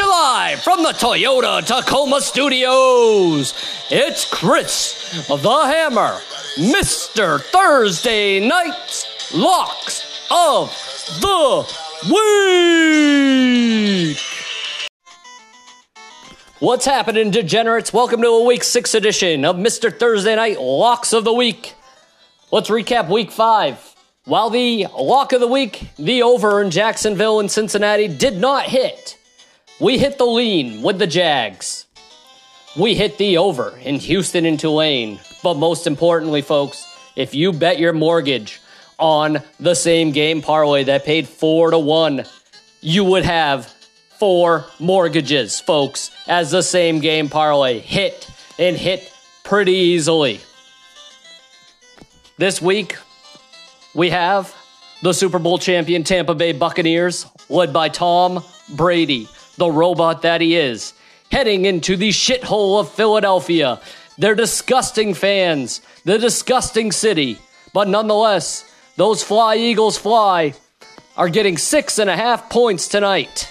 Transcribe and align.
Live 0.00 0.62
from 0.62 0.82
the 0.82 0.90
Toyota 0.90 1.64
Tacoma 1.64 2.20
Studios, 2.20 3.54
it's 3.90 4.28
Chris 4.28 5.26
the 5.28 5.36
Hammer, 5.36 6.18
Mr. 6.56 7.40
Thursday 7.40 8.40
Night's 8.40 9.32
Locks 9.32 10.26
of 10.30 10.70
the 11.20 11.64
Week. 12.12 14.18
What's 16.58 16.86
happening, 16.86 17.30
degenerates? 17.30 17.92
Welcome 17.92 18.20
to 18.22 18.28
a 18.28 18.44
week 18.44 18.64
six 18.64 18.94
edition 18.94 19.44
of 19.44 19.56
Mr. 19.56 19.96
Thursday 19.96 20.34
Night 20.34 20.60
Locks 20.60 21.12
of 21.12 21.24
the 21.24 21.32
Week. 21.32 21.74
Let's 22.50 22.68
recap 22.68 23.08
week 23.08 23.30
five. 23.30 23.94
While 24.24 24.50
the 24.50 24.88
lock 24.98 25.32
of 25.32 25.40
the 25.40 25.46
week, 25.46 25.88
the 25.98 26.22
over 26.22 26.60
in 26.60 26.70
Jacksonville 26.70 27.38
and 27.38 27.50
Cincinnati, 27.50 28.08
did 28.08 28.38
not 28.38 28.64
hit, 28.64 29.18
we 29.80 29.98
hit 29.98 30.18
the 30.18 30.24
lean 30.24 30.82
with 30.82 30.98
the 30.98 31.06
Jags. 31.06 31.86
We 32.76 32.94
hit 32.94 33.18
the 33.18 33.38
over 33.38 33.76
in 33.78 33.96
Houston 33.96 34.44
and 34.46 34.58
Tulane. 34.58 35.20
But 35.42 35.54
most 35.54 35.86
importantly, 35.86 36.42
folks, 36.42 36.86
if 37.16 37.34
you 37.34 37.52
bet 37.52 37.78
your 37.78 37.92
mortgage 37.92 38.60
on 38.98 39.42
the 39.60 39.74
same 39.74 40.12
game 40.12 40.42
parlay 40.42 40.84
that 40.84 41.04
paid 41.04 41.28
four 41.28 41.70
to 41.70 41.78
one, 41.78 42.24
you 42.80 43.04
would 43.04 43.24
have 43.24 43.66
four 44.18 44.66
mortgages, 44.78 45.60
folks, 45.60 46.10
as 46.26 46.50
the 46.50 46.62
same 46.62 47.00
game 47.00 47.28
parlay 47.28 47.78
hit 47.78 48.30
and 48.58 48.76
hit 48.76 49.12
pretty 49.42 49.72
easily. 49.72 50.40
This 52.38 52.60
week, 52.60 52.96
we 53.94 54.10
have 54.10 54.54
the 55.02 55.12
Super 55.12 55.38
Bowl 55.38 55.58
champion 55.58 56.02
Tampa 56.02 56.34
Bay 56.34 56.52
Buccaneers, 56.52 57.26
led 57.48 57.72
by 57.72 57.88
Tom 57.88 58.42
Brady, 58.74 59.28
the 59.56 59.70
robot 59.70 60.22
that 60.22 60.40
he 60.40 60.56
is, 60.56 60.94
heading 61.30 61.64
into 61.64 61.96
the 61.96 62.10
shithole 62.10 62.80
of 62.80 62.90
Philadelphia. 62.92 63.80
They're 64.18 64.34
disgusting 64.34 65.14
fans, 65.14 65.80
the 66.04 66.18
disgusting 66.18 66.92
city, 66.92 67.38
but 67.72 67.88
nonetheless, 67.88 68.64
those 68.96 69.22
Fly 69.22 69.56
Eagles 69.56 69.98
fly 69.98 70.54
are 71.16 71.28
getting 71.28 71.58
six 71.58 71.98
and 71.98 72.08
a 72.08 72.16
half 72.16 72.48
points 72.48 72.88
tonight. 72.88 73.50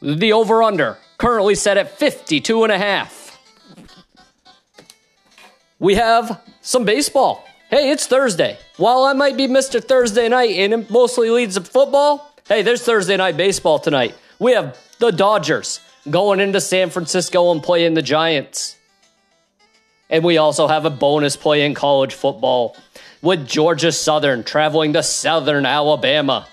The 0.00 0.32
over 0.32 0.62
under 0.62 0.98
currently 1.18 1.54
set 1.54 1.76
at 1.76 1.98
52 1.98 2.64
and 2.64 2.72
a 2.72 2.78
half. 2.78 3.38
We 5.78 5.94
have 5.94 6.40
some 6.60 6.84
baseball. 6.84 7.44
Hey, 7.70 7.90
it's 7.90 8.06
Thursday. 8.06 8.58
While 8.76 9.04
I 9.04 9.12
might 9.12 9.36
be 9.36 9.46
Mr. 9.46 9.82
Thursday 9.82 10.28
night 10.28 10.50
and 10.50 10.72
it 10.72 10.90
mostly 10.90 11.30
leads 11.30 11.54
to 11.54 11.60
football, 11.60 12.32
hey, 12.48 12.62
there's 12.62 12.82
Thursday 12.82 13.16
night 13.16 13.36
baseball 13.36 13.78
tonight. 13.78 14.14
We 14.38 14.52
have 14.52 14.78
the 14.98 15.10
Dodgers 15.10 15.80
going 16.08 16.40
into 16.40 16.60
San 16.60 16.90
Francisco 16.90 17.50
and 17.50 17.62
playing 17.62 17.94
the 17.94 18.02
Giants. 18.02 18.76
And 20.10 20.24
we 20.24 20.38
also 20.38 20.68
have 20.68 20.84
a 20.84 20.90
bonus 20.90 21.36
play 21.36 21.66
in 21.66 21.74
college 21.74 22.14
football 22.14 22.76
with 23.20 23.46
Georgia 23.46 23.92
Southern 23.92 24.44
traveling 24.44 24.92
to 24.94 25.02
Southern 25.02 25.66
Alabama. 25.66 26.46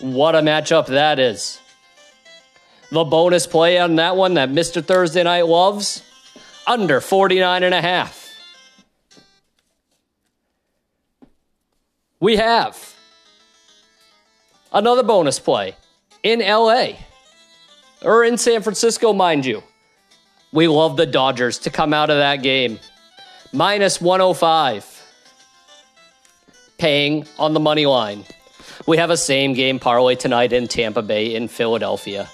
What 0.00 0.34
a 0.34 0.40
matchup 0.40 0.86
that 0.86 1.18
is. 1.18 1.60
The 2.90 3.04
bonus 3.04 3.46
play 3.46 3.78
on 3.78 3.96
that 3.96 4.16
one 4.16 4.34
that 4.34 4.48
Mr. 4.48 4.82
Thursday 4.82 5.22
Night 5.22 5.46
loves 5.46 6.02
under 6.66 7.00
49 7.00 7.62
and 7.62 7.74
a 7.74 7.82
half. 7.82 8.26
We 12.20 12.36
have 12.36 12.94
another 14.72 15.02
bonus 15.02 15.38
play 15.38 15.76
in 16.22 16.40
LA 16.40 16.92
or 18.02 18.24
in 18.24 18.38
San 18.38 18.62
Francisco, 18.62 19.12
mind 19.12 19.44
you. 19.44 19.62
We 20.52 20.68
love 20.68 20.96
the 20.96 21.06
Dodgers 21.06 21.58
to 21.60 21.70
come 21.70 21.92
out 21.92 22.10
of 22.10 22.18
that 22.18 22.42
game. 22.42 22.78
Minus 23.52 24.00
105. 24.00 24.94
Paying 26.78 27.26
on 27.38 27.54
the 27.54 27.60
money 27.60 27.86
line. 27.86 28.24
We 28.86 28.96
have 28.96 29.10
a 29.10 29.16
same 29.16 29.52
game 29.52 29.78
parlay 29.78 30.14
tonight 30.14 30.52
in 30.52 30.68
Tampa 30.68 31.02
Bay 31.02 31.34
in 31.34 31.48
Philadelphia. 31.48 32.28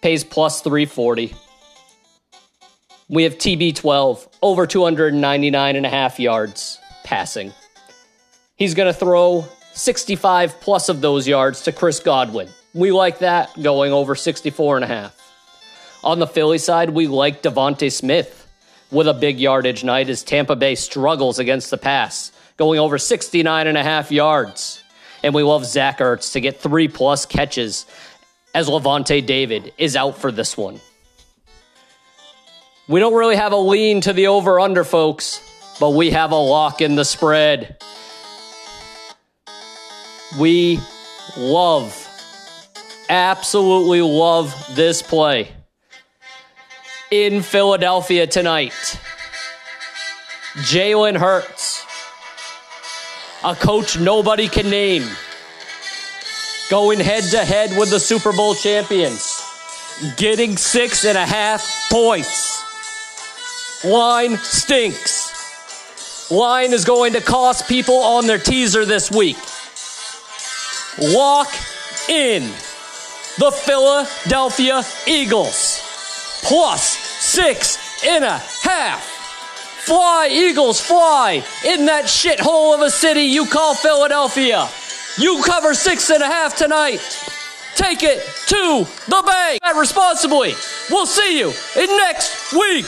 Pays 0.00 0.24
plus 0.24 0.60
340. 0.60 1.34
We 3.08 3.24
have 3.24 3.36
TB12 3.36 4.26
over 4.40 4.66
299 4.66 5.76
and 5.76 5.84
a 5.84 5.88
half 5.88 6.18
yards 6.18 6.78
passing. 7.04 7.52
He's 8.56 8.74
going 8.74 8.92
to 8.92 8.98
throw 8.98 9.44
65 9.74 10.60
plus 10.60 10.88
of 10.88 11.00
those 11.00 11.28
yards 11.28 11.62
to 11.62 11.72
Chris 11.72 12.00
Godwin. 12.00 12.48
We 12.74 12.90
like 12.90 13.20
that 13.20 13.50
going 13.62 13.92
over 13.92 14.14
64 14.14 14.76
and 14.76 14.84
a 14.84 14.88
half. 14.88 15.20
On 16.02 16.18
the 16.18 16.26
Philly 16.26 16.58
side, 16.58 16.90
we 16.90 17.06
like 17.06 17.42
DeVonta 17.42 17.90
Smith 17.90 18.46
with 18.90 19.08
a 19.08 19.14
big 19.14 19.40
yardage 19.40 19.84
night 19.84 20.10
as 20.10 20.22
Tampa 20.22 20.56
Bay 20.56 20.74
struggles 20.74 21.38
against 21.38 21.70
the 21.70 21.78
pass, 21.78 22.32
going 22.56 22.78
over 22.78 22.98
69 22.98 23.66
and 23.66 23.78
a 23.78 23.82
half 23.82 24.12
yards. 24.12 24.82
And 25.22 25.34
we 25.34 25.42
love 25.42 25.64
Zach 25.64 25.98
Ertz 25.98 26.32
to 26.32 26.40
get 26.40 26.60
three 26.60 26.88
plus 26.88 27.24
catches 27.24 27.86
as 28.54 28.68
Lavonte 28.68 29.24
David 29.24 29.72
is 29.78 29.96
out 29.96 30.18
for 30.18 30.30
this 30.30 30.56
one. 30.56 30.80
We 32.86 33.00
don't 33.00 33.14
really 33.14 33.36
have 33.36 33.52
a 33.52 33.56
lean 33.56 34.02
to 34.02 34.12
the 34.12 34.26
over 34.26 34.60
under, 34.60 34.84
folks, 34.84 35.40
but 35.80 35.90
we 35.90 36.10
have 36.10 36.32
a 36.32 36.36
lock 36.36 36.82
in 36.82 36.96
the 36.96 37.04
spread. 37.04 37.78
We 40.38 40.80
love, 41.36 42.03
absolutely 43.08 44.02
love 44.02 44.54
this 44.74 45.02
play 45.02 45.50
in 47.10 47.42
Philadelphia 47.42 48.26
tonight. 48.26 48.98
Jalen 50.54 51.16
Hurts, 51.16 51.84
a 53.44 53.54
coach 53.54 53.98
nobody 53.98 54.48
can 54.48 54.70
name, 54.70 55.08
going 56.70 57.00
head 57.00 57.24
to 57.30 57.44
head 57.44 57.76
with 57.78 57.90
the 57.90 58.00
Super 58.00 58.32
Bowl 58.32 58.54
champions, 58.54 59.42
getting 60.16 60.56
six 60.56 61.04
and 61.04 61.18
a 61.18 61.26
half 61.26 61.88
points. 61.90 62.62
Line 63.84 64.38
stinks. 64.38 66.30
Line 66.30 66.72
is 66.72 66.84
going 66.84 67.12
to 67.12 67.20
cost 67.20 67.68
people 67.68 67.96
on 67.96 68.26
their 68.26 68.38
teaser 68.38 68.84
this 68.84 69.10
week. 69.10 69.36
Walk 70.98 71.52
in 72.08 72.50
the 73.38 73.50
Philadelphia 73.50 74.82
Eagles 75.06 75.80
plus 76.44 76.82
six 76.82 78.04
and 78.06 78.24
a 78.24 78.38
half. 78.62 79.02
Fly, 79.84 80.28
Eagles, 80.30 80.80
fly 80.80 81.42
in 81.66 81.86
that 81.86 82.04
shithole 82.04 82.74
of 82.74 82.80
a 82.80 82.90
city 82.90 83.22
you 83.22 83.46
call 83.46 83.74
Philadelphia. 83.74 84.68
You 85.18 85.42
cover 85.44 85.74
six 85.74 86.10
and 86.10 86.22
a 86.22 86.26
half 86.26 86.56
tonight. 86.56 87.00
Take 87.76 88.02
it 88.02 88.20
to 88.46 88.86
the 89.08 89.22
bank 89.26 89.60
responsibly. 89.76 90.54
We'll 90.90 91.06
see 91.06 91.38
you 91.38 91.52
in 91.76 91.86
next 91.86 92.52
week. 92.52 92.86